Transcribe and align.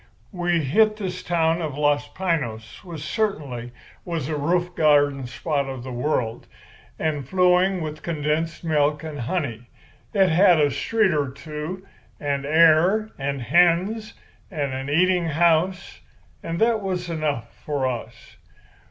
We 0.31 0.61
hit 0.63 0.97
this 0.97 1.21
town 1.21 1.61
of 1.61 1.77
Los 1.77 2.07
Piños, 2.09 2.83
which 2.83 3.01
certainly 3.03 3.69
was 4.03 4.29
a 4.29 4.35
roof 4.35 4.73
garden 4.73 5.27
spot 5.27 5.69
of 5.69 5.83
the 5.83 5.91
world, 5.91 6.47
and 6.97 7.29
flowing 7.29 7.81
with 7.81 8.01
condensed 8.01 8.63
milk 8.63 9.03
and 9.03 9.19
honey. 9.19 9.69
It 10.11 10.29
had 10.29 10.59
a 10.59 10.71
street 10.71 11.13
or 11.13 11.29
two, 11.29 11.85
and 12.19 12.47
air, 12.47 13.11
and 13.19 13.43
hens, 13.43 14.15
and 14.49 14.73
a 14.73 14.91
eating 14.91 15.27
house; 15.27 15.99
and 16.41 16.57
that 16.59 16.81
was 16.81 17.07
enough 17.07 17.53
for 17.63 17.85
us. 17.85 18.37